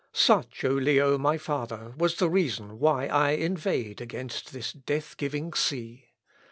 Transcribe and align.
Such, 0.13 0.63
O 0.65 0.69
Leo, 0.71 1.15
my 1.19 1.37
father, 1.37 1.93
was 1.95 2.15
the 2.15 2.27
reason 2.27 2.79
why 2.79 3.05
I 3.05 3.33
inveighed 3.33 4.01
against 4.01 4.51
this 4.51 4.73
death 4.73 5.15
giving 5.15 5.53
see. 5.53 6.07